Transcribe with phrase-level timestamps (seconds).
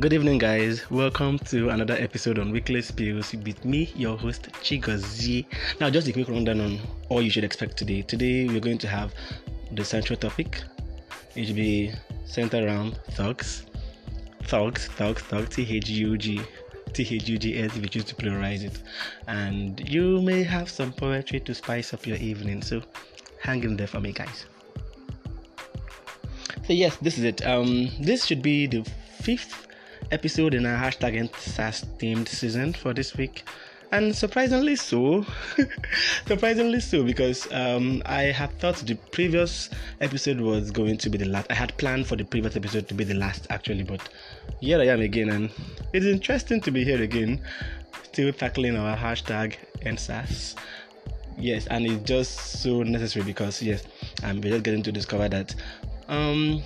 [0.00, 0.90] Good evening, guys.
[0.90, 5.44] Welcome to another episode on Weekly Spills with me, your host Chigozie.
[5.80, 6.80] Now, just a quick rundown on
[7.10, 8.00] all you should expect today.
[8.00, 9.12] Today, we're going to have
[9.70, 10.62] the central topic.
[11.36, 11.92] It should be
[12.24, 13.66] centered around thugs,
[14.44, 16.40] thugs, thugs, thugs, T H U G,
[16.94, 18.82] T H U G S if you choose to pluralize it,
[19.28, 22.62] and you may have some poetry to spice up your evening.
[22.62, 22.80] So,
[23.42, 24.46] hang in there for me, guys.
[26.66, 27.46] So yes, this is it.
[27.46, 28.84] Um, this should be the
[29.20, 29.66] fifth
[30.10, 33.44] episode in our hashtag SARS themed season for this week.
[33.92, 35.26] And surprisingly so,
[36.26, 39.68] surprisingly so, because um, I had thought the previous
[40.00, 41.46] episode was going to be the last.
[41.50, 44.00] I had planned for the previous episode to be the last, actually, but
[44.60, 45.50] here I am again, and
[45.92, 47.42] it's interesting to be here again,
[48.04, 50.54] still tackling our hashtag EndSARS.
[51.36, 53.84] Yes, and it's just so necessary because yes,
[54.22, 55.54] I'm just getting to discover that
[56.08, 56.62] um,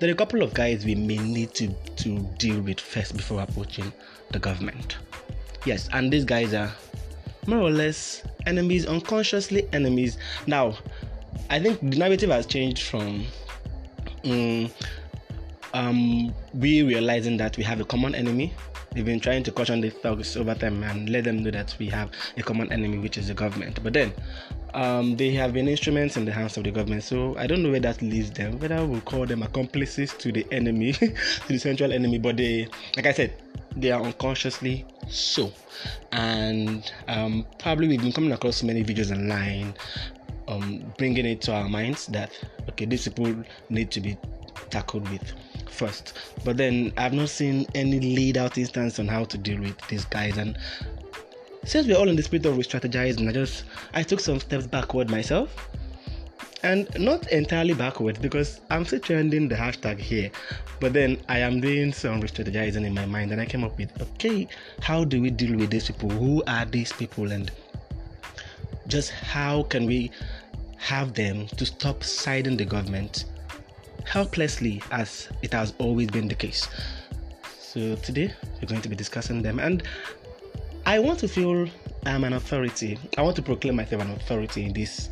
[0.00, 3.40] there are a couple of guys we may need to, to deal with first before
[3.40, 3.92] approaching
[4.32, 4.98] the government.
[5.64, 6.72] Yes, and these guys are
[7.46, 10.18] more or less enemies, unconsciously enemies.
[10.46, 10.76] Now,
[11.50, 13.26] I think the narrative has changed from
[14.24, 14.70] um,
[15.72, 18.54] um, we realizing that we have a common enemy.
[18.94, 21.86] We've been trying to caution the thugs over time and let them know that we
[21.88, 23.82] have a common enemy, which is the government.
[23.82, 24.12] But then
[24.72, 27.02] um, they have been instruments in the hands of the government.
[27.02, 30.46] So I don't know where that leaves them, whether we'll call them accomplices to the
[30.52, 31.12] enemy, to
[31.48, 32.18] the central enemy.
[32.18, 33.34] But they, like I said,
[33.76, 35.52] they are unconsciously so.
[36.12, 39.74] And um, probably we've been coming across many videos online,
[40.46, 42.30] um, bringing it to our minds that
[42.68, 43.34] okay, these people
[43.70, 44.16] need to be
[44.70, 45.32] tackled with
[45.74, 46.14] first.
[46.44, 50.04] But then I've not seen any laid out instance on how to deal with these
[50.04, 50.56] guys and
[51.64, 53.64] since we're all in the spirit of re-strategizing, I just
[53.94, 55.68] I took some steps backward myself.
[56.62, 60.30] And not entirely backward because I'm still trending the hashtag here.
[60.80, 63.90] But then I am doing some re-strategizing in my mind and I came up with
[64.00, 64.48] okay,
[64.80, 66.10] how do we deal with these people?
[66.10, 67.32] Who are these people?
[67.32, 67.50] And
[68.86, 70.10] just how can we
[70.78, 73.24] have them to stop siding the government
[74.04, 76.68] helplessly as it has always been the case.
[77.58, 79.82] So today we're going to be discussing them and
[80.86, 81.66] I want to feel
[82.06, 82.98] I'm an authority.
[83.16, 85.08] I want to proclaim myself an authority in this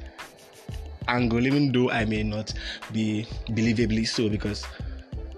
[1.08, 2.52] angle, even though I may not
[2.92, 4.66] be believably so, because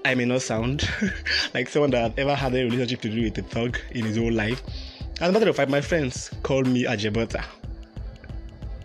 [0.05, 0.89] I may not sound
[1.55, 4.17] like someone that have ever had a relationship to do with a thug in his
[4.17, 4.63] whole life.
[5.21, 7.45] As a matter of fact, my friends call me Ajebota.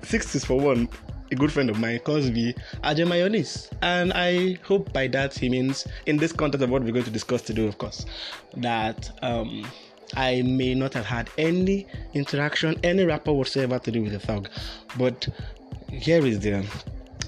[0.04, 0.88] Six is for one.
[1.32, 2.56] A good friend of mine calls me
[3.06, 3.70] Mayonnaise.
[3.82, 7.12] And I hope by that he means, in this context of what we're going to
[7.12, 8.06] discuss today, of course,
[8.58, 9.68] that um,
[10.16, 14.50] I may not have had any interaction, any rapport whatsoever to do with the thug.
[14.98, 15.28] But
[15.92, 16.66] here is the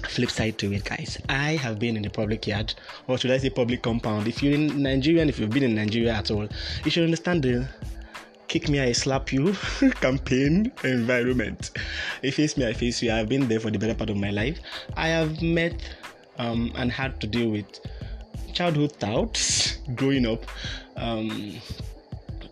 [0.08, 1.18] flip side to it, guys.
[1.28, 2.74] I have been in the public yard,
[3.06, 4.26] or should I say public compound.
[4.26, 6.48] If you're in Nigeria and if you've been in Nigeria at all,
[6.84, 7.68] you should understand the
[8.52, 9.54] kick me, I slap you
[10.02, 11.70] campaign environment.
[12.22, 13.10] If face me, I face you.
[13.10, 14.58] I've been there for the better part of my life.
[14.94, 15.96] I have met
[16.36, 17.80] um, and had to deal with
[18.52, 20.44] childhood doubts growing up.
[20.96, 21.56] Um,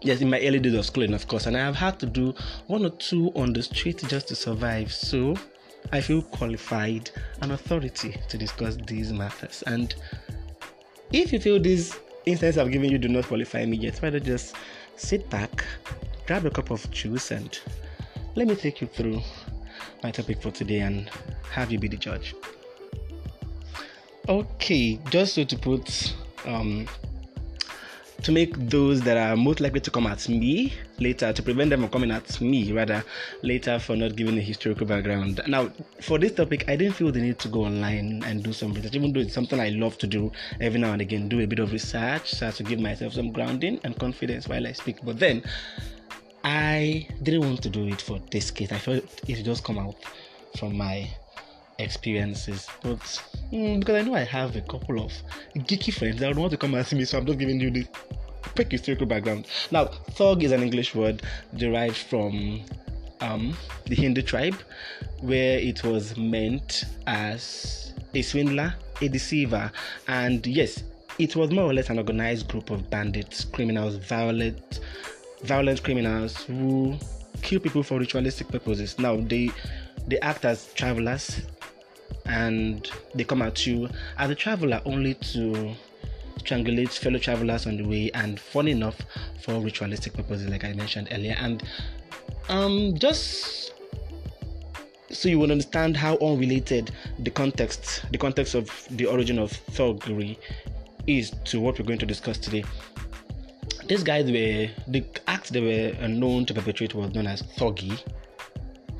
[0.00, 2.34] yes, in my early days of schooling, of course, and I have had to do
[2.66, 4.90] one or two on the street just to survive.
[4.90, 5.36] So
[5.92, 7.10] I feel qualified
[7.42, 9.62] and authority to discuss these matters.
[9.66, 9.94] And
[11.12, 11.94] if you feel these
[12.24, 14.54] instances I've given you do not qualify me yet, why don't just
[15.00, 15.64] sit back,
[16.26, 17.58] grab a cup of juice, and
[18.34, 19.20] let me take you through
[20.02, 21.10] my topic for today and
[21.50, 22.34] have you be the judge.
[24.28, 26.86] Okay, just so to put um,
[28.22, 31.80] to make those that are most likely to come at me later, to prevent them
[31.80, 33.04] from coming at me rather
[33.42, 35.40] later for not giving a historical background.
[35.46, 35.70] Now,
[36.00, 38.94] for this topic, I didn't feel the need to go online and do some research,
[38.94, 41.58] even though it's something I love to do every now and again, do a bit
[41.58, 44.98] of research so as to give myself some grounding and confidence while I speak.
[45.02, 45.42] But then,
[46.44, 48.72] I didn't want to do it for this case.
[48.72, 49.96] I felt it just come out
[50.58, 51.08] from my
[51.80, 52.98] experiences, but
[53.52, 55.12] mm, because I know I have a couple of
[55.56, 57.70] geeky friends that would want to come and see me, so I'm just giving you
[57.70, 57.86] the
[58.54, 59.46] quick historical background.
[59.70, 61.22] Now, thug is an English word
[61.56, 62.62] derived from
[63.20, 63.56] um,
[63.86, 64.56] the Hindu tribe,
[65.20, 69.70] where it was meant as a swindler, a deceiver,
[70.08, 70.82] and yes,
[71.18, 74.80] it was more or less an organized group of bandits, criminals, violent,
[75.42, 76.96] violent criminals who
[77.42, 78.98] kill people for ritualistic purposes.
[78.98, 79.50] Now they
[80.06, 81.42] they act as travelers
[82.30, 85.74] and they come at you as a traveler only to
[86.38, 88.10] triangulate fellow travelers on the way.
[88.14, 88.96] And fun enough
[89.42, 91.36] for ritualistic purposes like i mentioned earlier.
[91.38, 91.62] And
[92.48, 93.72] um just
[95.10, 100.38] so you will understand how unrelated the context the context of the origin of thuggery
[101.08, 102.64] is to what we're going to discuss today.
[103.88, 108.00] These guys were the acts they were known to perpetrate was known as thuggee,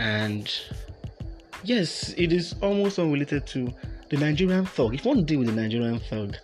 [0.01, 0.51] and
[1.65, 3.73] yes, it is almost unrelated to
[4.09, 4.95] the Nigerian thug.
[4.95, 6.37] If one deal with the Nigerian thug,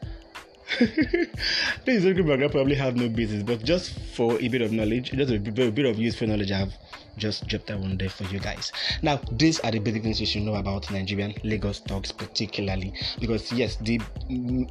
[0.80, 5.32] this is I probably have no business, but just for a bit of knowledge, just
[5.32, 6.72] a bit, a bit of useful knowledge, I've
[7.16, 8.72] just dropped that one there for you guys.
[9.00, 13.52] Now, these are the basic things you should know about Nigerian Lagos thugs, particularly because
[13.52, 14.00] yes, the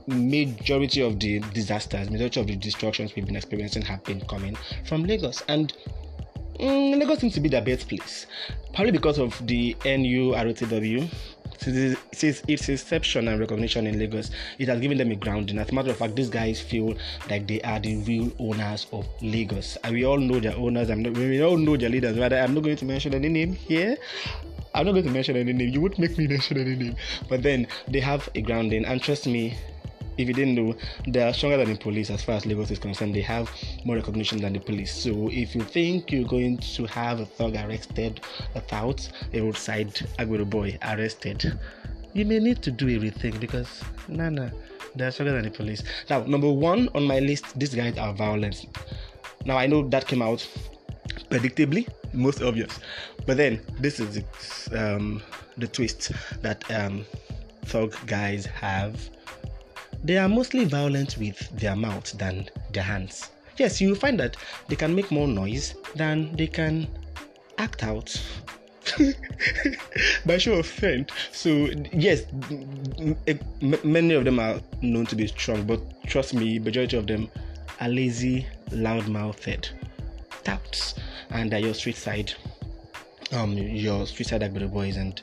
[0.08, 4.56] majority of the disasters, majority of the destructions we've been experiencing have been coming
[4.86, 5.74] from Lagos, and
[6.60, 8.26] mm, Lagos seems to be the best place,
[8.74, 11.10] probably because of the NURTW
[11.60, 15.58] since its inception and recognition in Lagos, it has given them a grounding.
[15.58, 16.96] As a matter of fact, these guys feel
[17.30, 19.78] like they are the real owners of Lagos.
[19.84, 20.90] And we all know their owners.
[20.90, 22.18] Not, we all know their leaders.
[22.18, 23.98] Rather, I'm not going to mention any name here.
[24.74, 25.70] I'm not going to mention any name.
[25.70, 26.96] You would make me mention any name.
[27.30, 28.86] But then they have a grounding.
[28.86, 29.58] And trust me,
[30.18, 30.76] if you didn't know,
[31.08, 33.16] they are stronger than the police as far as Lagos is concerned.
[33.16, 33.50] They have
[33.84, 34.94] more recognition than the police.
[34.94, 38.22] So if you think you're going to have a thug arrested
[38.54, 41.60] without a roadside Agbero boy arrested,
[42.14, 44.50] you may need to do a rethink because nah nah,
[44.96, 45.84] they're stronger than the police.
[46.10, 48.66] Now, number one on my list, these guys are violent.
[49.46, 50.48] Now I know that came out
[51.30, 52.80] predictably, most obvious,
[53.26, 54.24] but then this is
[54.70, 55.22] the, um,
[55.58, 57.06] the twist that um,
[57.66, 59.10] thug guys have
[60.06, 63.32] they are mostly violent with their mouth than their hands.
[63.58, 64.38] Yes, you will find that
[64.68, 66.88] they can make more noise than they can
[67.58, 68.16] act out.
[70.26, 71.12] by show of strength.
[71.32, 72.24] So yes,
[73.84, 77.30] many of them are known to be strong, but trust me, majority of them
[77.80, 79.72] are lazy, loud-mouthed
[80.44, 80.96] touts,
[81.32, 82.34] and are your street side,
[83.32, 85.22] um, your street side Agbero boys and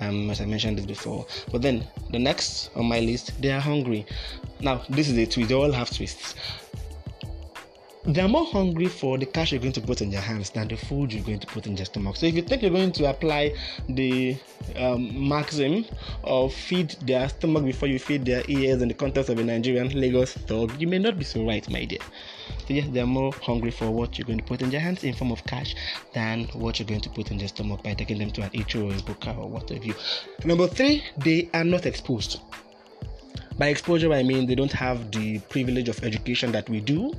[0.00, 1.26] um, as I mentioned this before.
[1.50, 4.06] But then the next on my list, they are hungry.
[4.60, 6.34] Now, this is a twist, they all have twists.
[8.06, 10.68] They are more hungry for the cash you're going to put in their hands than
[10.68, 12.16] the food you're going to put in their stomach.
[12.16, 13.54] So, if you think you're going to apply
[13.88, 14.36] the
[14.76, 15.86] um, maxim
[16.22, 19.88] of feed their stomach before you feed their ears in the context of a Nigerian
[19.98, 22.00] Lagos thug, you may not be so right, my dear.
[22.66, 25.14] So yes, they're more hungry for what you're going to put in their hands in
[25.14, 25.74] form of cash
[26.12, 28.88] than what you're going to put in their stomach by taking them to an HO
[28.88, 29.94] or a buka or what have you.
[30.44, 32.40] Number three, they are not exposed.
[33.58, 37.12] By exposure, I mean they don't have the privilege of education that we do.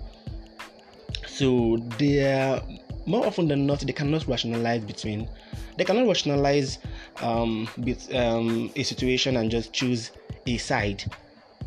[1.28, 2.62] So they are
[3.06, 5.30] more often than not they cannot rationalize between
[5.78, 6.80] they cannot rationalize
[7.22, 7.68] um,
[8.14, 10.12] um, a situation and just choose
[10.48, 11.04] a side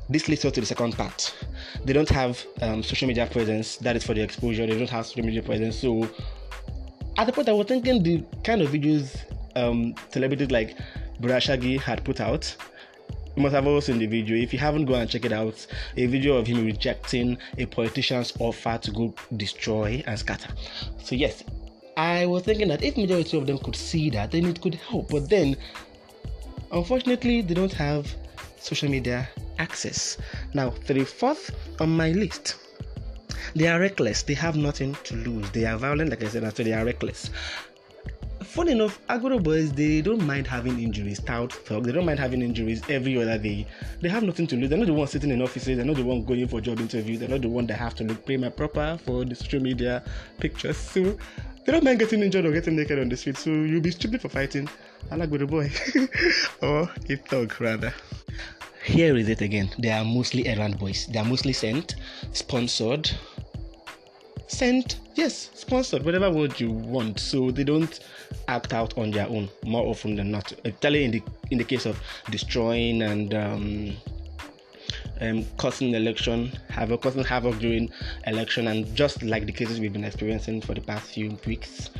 [0.08, 1.34] this leads us to the second part.
[1.84, 3.76] They don't have um, social media presence.
[3.76, 4.66] That is for the exposure.
[4.66, 5.76] They don't have social media presence.
[5.76, 6.08] So
[7.16, 9.16] at the point I was thinking the kind of videos
[9.56, 10.76] um, celebrities like
[11.20, 12.55] Brodashaggi had put out.
[13.37, 14.37] You must have also seen the video.
[14.37, 15.64] If you haven't, go and check it out.
[15.96, 20.52] A video of him rejecting a politician's offer to go destroy and scatter.
[21.02, 21.44] So yes,
[21.96, 25.11] I was thinking that if majority of them could see that, then it could help.
[25.11, 25.56] But then,
[26.72, 28.12] unfortunately, they don't have
[28.58, 29.28] social media
[29.58, 30.16] access.
[30.55, 31.50] Now, 34th
[31.81, 32.56] on my list.
[33.55, 34.22] They are reckless.
[34.22, 35.50] They have nothing to lose.
[35.50, 37.31] They are violent, like I said, so they are reckless.
[38.43, 41.20] Funny enough, Agbero boys they don't mind having injuries.
[41.20, 43.66] Tout talk, they don't mind having injuries every other day.
[44.00, 44.70] They have nothing to lose.
[44.70, 45.76] They're not the ones sitting in offices.
[45.76, 47.21] They're not the one going for job interviews.
[47.21, 50.02] They're not the one that have to look prima proper for the social media
[50.40, 50.76] pictures.
[50.76, 51.16] So
[51.64, 53.37] they don't mind getting injured or getting naked on the street.
[53.37, 54.68] So you'll be stupid for fighting.
[55.11, 55.71] I like boy
[56.62, 57.92] or a thug rather
[58.88, 59.71] here is it again.
[59.78, 61.07] They are mostly errand boys.
[61.07, 61.97] They are mostly sent,
[62.33, 63.11] sponsored,
[64.47, 67.21] sent, yes, sponsored, whatever word you want.
[67.21, 68.00] So they don't
[68.49, 70.52] act out on their own more often than not.
[70.64, 73.97] Especially in the in the case of destroying and um,
[75.21, 77.90] um, causing election, havoc, causing havoc during
[78.26, 81.90] election, and just like the cases we've been experiencing for the past few weeks,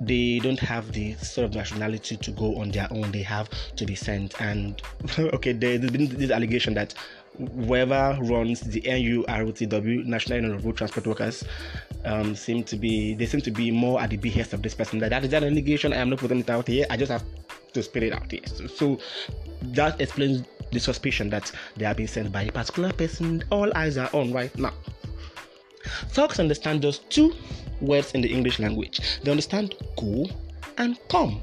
[0.00, 3.10] they don't have the sort of nationality to go on their own.
[3.10, 4.40] They have to be sent.
[4.40, 4.80] And
[5.18, 6.94] okay, there's been this allegation that
[7.36, 11.44] whoever runs the NURTW, National Union of Road Transport Workers,
[12.04, 14.98] um, seem to be they seem to be more at the behest of this person.
[14.98, 15.92] That that is an allegation.
[15.92, 16.86] I am not putting it out here.
[16.90, 17.24] I just have
[17.72, 18.46] to spit it out here.
[18.46, 18.98] So, so
[19.62, 23.42] that explains the suspicion that they are being sent by a particular person.
[23.50, 24.74] All eyes are on right now.
[26.10, 27.34] Folks understand those two
[27.80, 29.00] words in the English language.
[29.22, 30.26] They understand go
[30.78, 31.42] and come.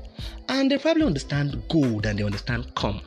[0.50, 3.02] And they probably understand go than they understand come.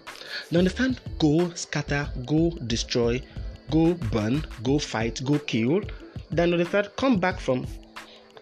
[0.51, 3.23] They understand go, scatter, go, destroy,
[3.71, 5.83] go, burn, go, fight, go, kill.
[6.31, 7.67] Then they understand come back from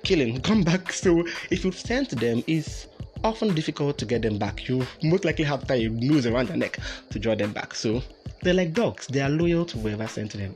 [0.03, 0.93] killing, come back.
[0.93, 2.87] So if you send them, it's
[3.25, 4.69] often difficult to get them back.
[4.69, 6.79] You most likely have tie a noose around their neck
[7.11, 7.75] to draw them back.
[7.75, 8.03] So
[8.43, 10.55] they're like dogs, they are loyal to whoever sent them.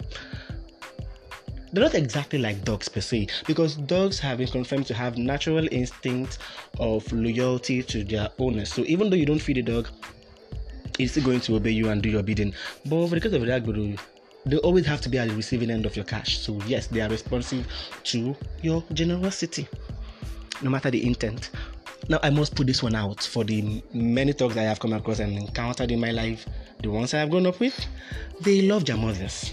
[1.73, 5.67] They're not exactly like dogs per se because dogs have been confirmed to have natural
[5.71, 6.39] instinct
[6.79, 8.73] of loyalty to their owners.
[8.73, 9.89] So even though you don't feed a dog
[10.99, 12.53] it's still going to obey you and do your bidding.
[12.85, 13.99] But for the case of the agbero
[14.47, 16.39] they always have to be at the receiving end of your cash.
[16.39, 17.67] So yes they are responsive
[18.05, 19.69] to your generosity
[20.63, 21.51] no matter the intent.
[22.09, 25.21] Now i must put this one out for the many dogs i have come across
[25.21, 26.47] and encountered in my life
[26.83, 27.79] the ones i have grown up with.
[28.41, 29.53] They love their mothers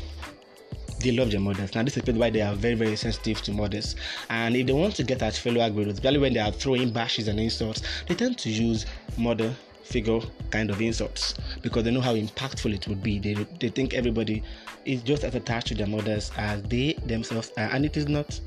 [1.08, 1.74] they love their mothers.
[1.74, 3.96] Now, this is why they are very, very sensitive to mothers.
[4.30, 7.28] And if they want to get at fellow Agberos, especially when they are throwing bashes
[7.28, 8.86] and insults, they tend to use
[9.18, 13.20] mother figure kind of insults because they know how impactful it would be.
[13.20, 14.44] They, they think everybody
[14.86, 18.40] is just as attached to their mothers as they themselves are, and it is not.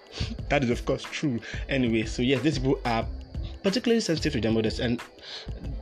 [0.48, 1.38] that is, of course, true.
[1.68, 3.06] Anyway, so yes, these people are
[3.62, 5.00] particularly sensitive to their mothers, and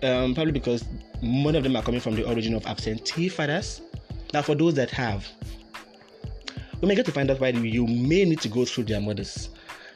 [0.02, 0.84] um, probably because
[1.22, 3.80] many of them are coming from the origin of absentee fathers.
[4.34, 5.26] Now, for those that have,
[6.86, 9.48] we may get to find out why you may need to go through their mothers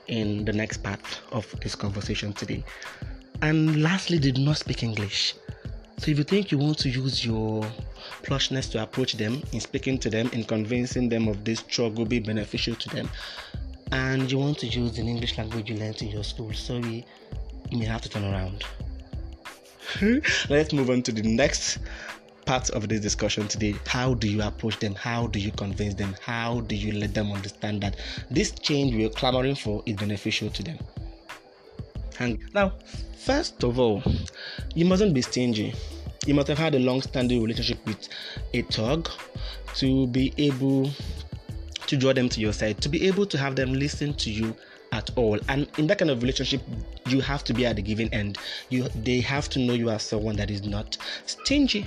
[0.08, 2.64] in the next part of this conversation today.
[3.42, 5.36] And lastly, they do not speak English.
[5.98, 7.62] So if you think you want to use your
[8.24, 12.18] plushness to approach them in speaking to them, in convincing them of this struggle be
[12.18, 13.08] beneficial to them,
[13.92, 17.06] and you want to use the English language you learned in your school, sorry,
[17.70, 18.64] you may have to turn around.
[20.50, 21.78] Let's move on to the next
[22.46, 23.74] part of this discussion today.
[23.86, 24.94] How do you approach them?
[24.94, 26.14] How do you convince them?
[26.20, 27.96] How do you let them understand that
[28.30, 30.78] this change we're clamoring for is beneficial to them?
[32.18, 32.72] And now,
[33.18, 34.02] first of all,
[34.74, 35.74] you mustn't be stingy.
[36.26, 38.08] You must have had a long standing relationship with
[38.52, 39.08] a thug
[39.76, 40.90] to be able
[41.86, 44.54] to draw them to your side, to be able to have them listen to you
[44.92, 45.38] at all.
[45.48, 46.62] And in that kind of relationship,
[47.06, 48.38] you have to be at the giving end.
[48.68, 51.86] You they have to know you are someone that is not stingy.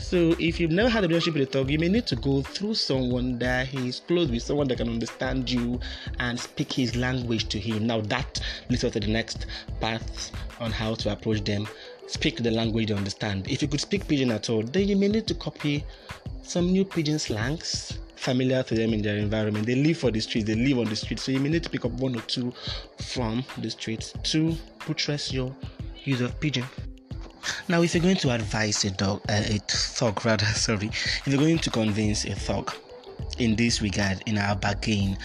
[0.00, 2.42] So if you've never had a relationship with a thug, you may need to go
[2.42, 5.78] through someone that is close with, someone that can understand you
[6.18, 7.86] and speak his language to him.
[7.86, 9.46] Now that leads us to the next
[9.80, 11.68] path on how to approach them.
[12.08, 13.46] Speak the language they understand.
[13.48, 15.84] If you could speak pidgin at all, then you may need to copy
[16.42, 19.66] some new pidgin slangs familiar to them in their environment.
[19.66, 21.70] They live for the streets, they live on the streets, so you may need to
[21.70, 22.52] pick up one or two
[22.98, 25.54] from the streets to buttress your
[26.04, 26.64] use of pidgin.
[27.68, 31.38] Now, if you're going to advise a dog, uh, a thug rather, sorry, if you're
[31.38, 32.72] going to convince a thug
[33.38, 35.16] in this regard, in our bargain,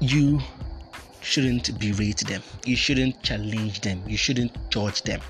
[0.00, 0.40] you
[1.20, 2.42] shouldn't berate them.
[2.64, 4.02] You shouldn't challenge them.
[4.06, 5.20] You shouldn't judge them.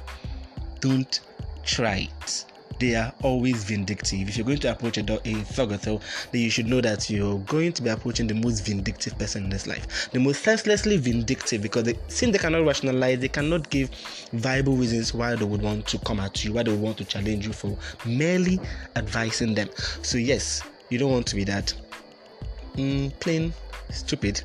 [0.81, 1.21] Don't
[1.65, 2.45] try it
[2.79, 4.29] they are always vindictive.
[4.29, 6.01] If you're going to approach a, do- a then
[6.33, 9.67] you should know that you're going to be approaching the most vindictive person in this
[9.67, 10.11] life.
[10.13, 13.91] The most senselessly vindictive because they, since they cannot rationalize, they cannot give
[14.33, 17.05] viable reasons why they would want to come at you, why they would want to
[17.05, 18.61] challenge you for merely
[18.97, 19.69] advising them.
[20.03, 21.75] So, yes, you don't want to be that
[22.77, 23.53] mm, plain
[23.91, 24.43] stupid.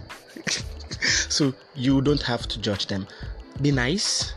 [1.02, 3.08] so, you don't have to judge them.
[3.62, 4.34] Be nice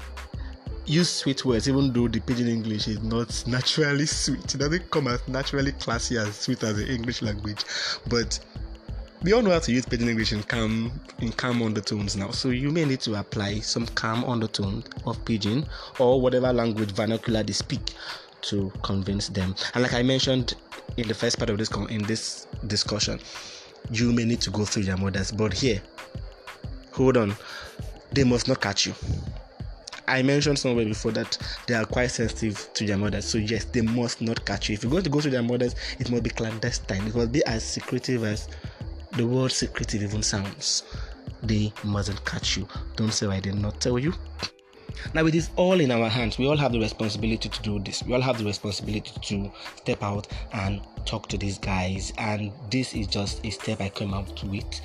[0.87, 4.55] use sweet words, even though the pidgin English is not naturally sweet.
[4.55, 7.65] It doesn't come as naturally classy as sweet as the English language.
[8.09, 8.39] But
[9.23, 12.31] we all know how to use pidgin English in calm in calm undertones now.
[12.31, 15.67] So you may need to apply some calm undertone of pidgin
[15.99, 17.95] or whatever language vernacular they speak
[18.43, 19.55] to convince them.
[19.75, 20.55] And like I mentioned
[20.97, 23.19] in the first part of this in this discussion,
[23.91, 25.33] you may need to go through their mothers.
[25.33, 25.83] But here,
[26.93, 27.35] hold on,
[28.13, 28.95] they must not catch you
[30.09, 31.37] I mentioned somewhere before that
[31.67, 33.25] they are quite sensitive to their mothers.
[33.25, 34.75] So yes, they must not catch you.
[34.75, 37.07] If you're going to go to their mothers, it must be clandestine.
[37.07, 38.49] It must be as secretive as
[39.17, 40.85] the word secretive even sounds.
[41.43, 42.69] They mustn't catch you.
[42.97, 44.13] Don't say I did not tell you.
[45.15, 46.39] Now it is all in our hands.
[46.39, 48.03] We all have the responsibility to do this.
[48.03, 52.13] We all have the responsibility to step out and talk to these guys.
[52.19, 54.81] And this is just a step I came up with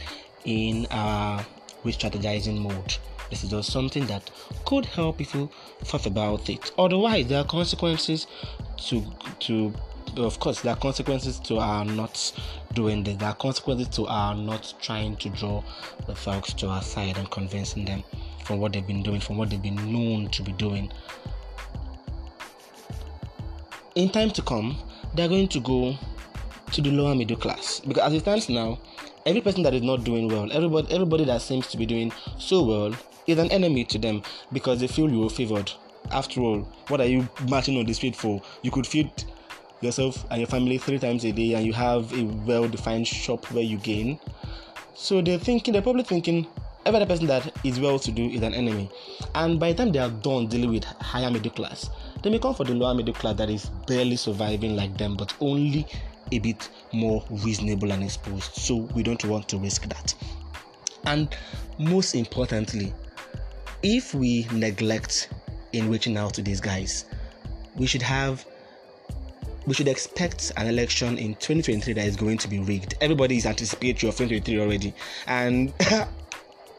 [0.45, 1.45] in uh, our
[1.83, 2.97] re-strategizing mode.
[3.31, 4.29] This is just something that
[4.65, 5.49] could help you
[5.85, 6.71] thought about it.
[6.77, 8.27] Otherwise, there are consequences
[8.89, 9.03] to
[9.39, 9.73] to
[10.17, 12.33] of course there are consequences to our not
[12.73, 13.15] doing this.
[13.15, 15.63] There are consequences to our not trying to draw
[16.07, 18.03] the folks to our side and convincing them
[18.43, 20.91] from what they've been doing, from what they've been known to be doing.
[23.95, 24.77] In time to come,
[25.15, 25.95] they're going to go
[26.73, 28.77] to the lower middle class because as it stands now,
[29.25, 32.63] every person that is not doing well, everybody everybody that seems to be doing so
[32.63, 32.93] well
[33.27, 35.71] is an enemy to them because they feel you are favored.
[36.11, 38.41] After all, what are you marching on the street for?
[38.61, 39.11] You could feed
[39.81, 43.45] yourself and your family three times a day and you have a well defined shop
[43.51, 44.19] where you gain.
[44.93, 46.47] So they're thinking, they're probably thinking,
[46.85, 48.89] every other person that is well to do is an enemy.
[49.35, 51.89] And by the time they are done dealing with higher middle class,
[52.21, 55.33] they may come for the lower middle class that is barely surviving like them, but
[55.39, 55.87] only
[56.31, 58.53] a bit more reasonable and exposed.
[58.55, 60.13] So we don't want to risk that.
[61.05, 61.35] And
[61.79, 62.93] most importantly,
[63.83, 65.29] if we neglect
[65.73, 67.05] in reaching out to these guys,
[67.75, 68.45] we should have
[69.67, 72.95] we should expect an election in 2023 that is going to be rigged.
[72.99, 74.93] Everybody is anticipating of 2023 already,
[75.27, 75.73] and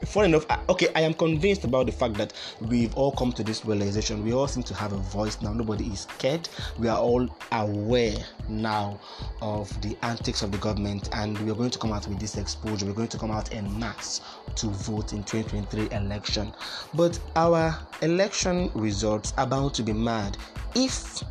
[0.04, 3.64] fun enough, okay, I am convinced about the fact that we've all come to this
[3.64, 4.25] realization.
[4.25, 5.52] We all seem to have a voice now.
[5.52, 6.49] Nobody is scared.
[6.78, 8.16] We are all aware
[8.49, 9.00] now
[9.40, 12.37] of the antics of the government, and we are going to come out with this
[12.37, 12.87] exposure.
[12.87, 14.21] We're going to come out en masse
[14.56, 16.52] to vote in 2023 election.
[16.94, 20.37] But our election results are bound to be mad
[20.75, 21.23] if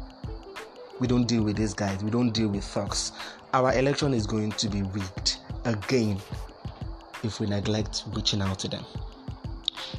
[1.00, 2.04] we don't deal with these guys.
[2.04, 3.12] We don't deal with thugs.
[3.54, 6.22] Our election is going to be rigged again
[7.24, 8.86] if we neglect reaching out to them.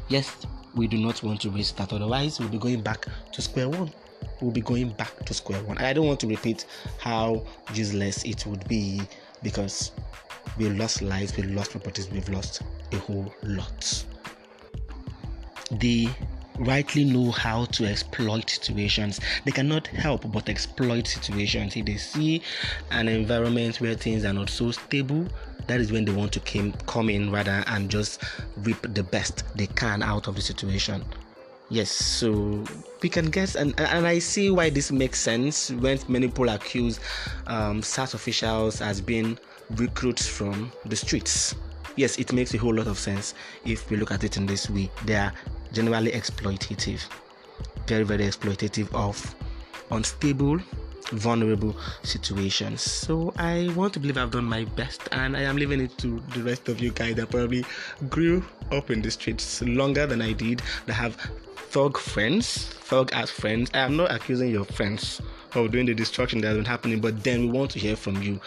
[0.08, 3.68] Yes, we do not want to risk that, otherwise, we'll be going back to square
[3.68, 3.92] one.
[4.40, 5.78] We'll be going back to square one.
[5.78, 6.66] I don't want to repeat
[6.98, 9.02] how useless it would be
[9.42, 9.92] because
[10.58, 12.62] we lost lives, we lost properties, we've lost
[12.92, 14.04] a whole lot.
[15.70, 16.08] They
[16.58, 19.20] rightly know how to exploit situations.
[19.44, 21.76] They cannot help but exploit situations.
[21.76, 22.42] If they see
[22.90, 25.26] an environment where things are not so stable,
[25.66, 28.22] that is when they want to came, come in rather and just
[28.58, 31.04] reap the best they can out of the situation.
[31.68, 32.64] Yes so
[33.02, 37.00] we can guess and, and i see why this makes sense when many people accuse
[37.46, 39.38] um, SARS officials as being
[39.76, 41.54] recruits from the streets.
[41.96, 43.32] Yes it makes a whole lot of sense
[43.64, 44.90] if we look at it in this way.
[45.06, 45.32] They are
[45.72, 47.00] generally exploitative
[47.86, 49.34] very very exploitative of
[49.90, 50.60] unstable
[51.10, 52.82] vulnerable situations.
[52.82, 56.20] So I want to believe I've done my best and I am leaving it to
[56.34, 57.64] the rest of you guys that probably
[58.08, 61.16] grew up in the streets longer than I did, that have
[61.72, 63.70] thug friends, thug as friends.
[63.74, 65.20] I am not accusing your friends
[65.54, 68.22] of doing the destruction that has been happening, but then we want to hear from
[68.22, 68.40] you.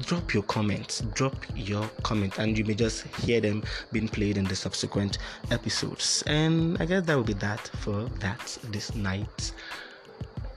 [0.00, 4.44] Drop your comments, drop your comment, and you may just hear them being played in
[4.44, 5.18] the subsequent
[5.50, 6.22] episodes.
[6.26, 9.52] And I guess that will be that for that this night.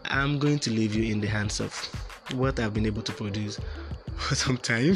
[0.09, 1.73] I'm going to leave you in the hands of
[2.33, 3.59] what I've been able to produce
[4.15, 4.95] for some time.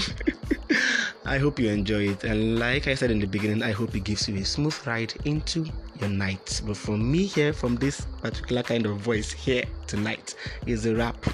[1.26, 4.04] I hope you enjoy it, and like I said in the beginning, I hope it
[4.04, 5.66] gives you a smooth ride into
[6.00, 6.62] your night.
[6.66, 11.26] But for me here, from this particular kind of voice here tonight, is a wrap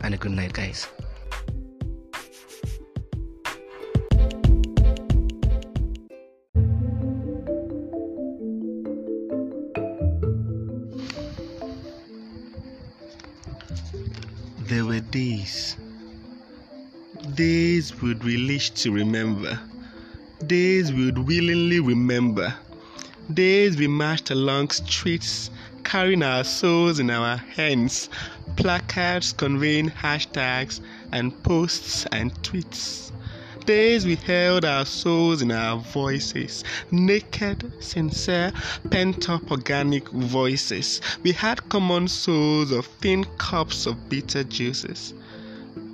[0.00, 0.88] and a good night, guys.
[15.46, 15.76] Days,
[17.34, 19.60] days we'd relish to remember,
[20.44, 22.52] days we'd willingly remember,
[23.32, 25.50] days we marched along streets
[25.84, 28.08] carrying our souls in our hands,
[28.56, 30.80] placards conveying hashtags
[31.12, 33.12] and posts and tweets.
[33.66, 38.52] Days we held our souls in our voices, naked, sincere,
[38.90, 41.00] pent up organic voices.
[41.22, 45.14] We had common souls of thin cups of bitter juices.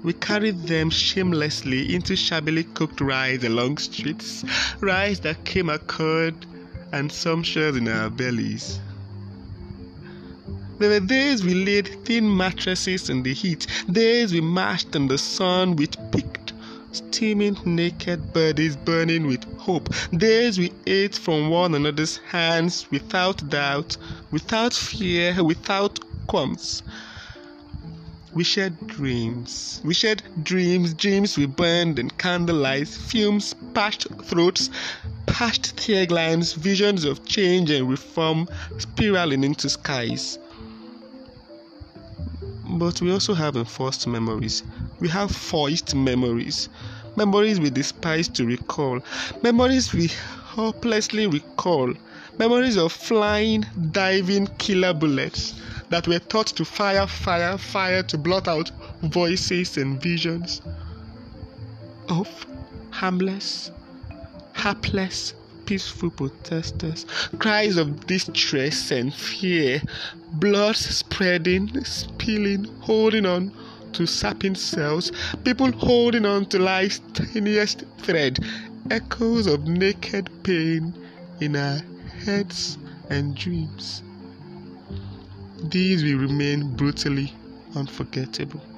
[0.03, 4.45] We carried them shamelessly into shabbily cooked rice along streets,
[4.81, 6.35] rice that came accord
[6.93, 8.81] and some shells in our bellies.
[10.79, 15.19] There were days we laid thin mattresses in the heat, days we marched in the
[15.19, 16.53] sun with picked
[16.93, 19.88] steaming naked bodies burning with hope.
[20.17, 23.97] Days we ate from one another's hands without doubt,
[24.31, 26.83] without fear, without qualms.
[28.35, 29.83] We shared dreams.
[29.85, 34.71] We shared dreams, dreams we burned in candlelight, fumes, parched throats,
[35.27, 40.38] parched tear lines, visions of change and reform spiraling into skies.
[42.79, 44.62] But we also have enforced memories.
[44.99, 46.71] We have forced memories.
[47.16, 49.01] Memories we despise to recall.
[49.42, 51.92] Memories we hopelessly recall.
[52.38, 55.61] Memories of flying, diving killer bullets
[55.92, 58.70] that were taught to fire, fire, fire to blot out
[59.02, 60.62] voices and visions
[62.09, 62.46] of
[62.90, 63.70] harmless,
[64.55, 65.35] hapless,
[65.66, 67.05] peaceful protesters,
[67.38, 69.83] cries of distress and fear,
[70.33, 73.52] blood spreading, spilling, holding on
[73.92, 75.12] to sapping cells,
[75.44, 78.38] people holding on to life's tiniest thread,
[78.90, 80.94] echoes of naked pain
[81.40, 81.81] in our
[82.24, 82.78] heads
[83.11, 84.02] and dreams.
[85.62, 87.33] These will remain brutally
[87.77, 88.71] unforgettable.